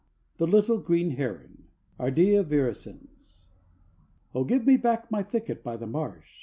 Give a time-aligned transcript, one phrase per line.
[0.37, 1.65] THE LITTLE GREEN HERON.
[1.99, 3.45] (Ardea virescens.)
[4.33, 6.39] Oh, give me back my thicket by the marsh!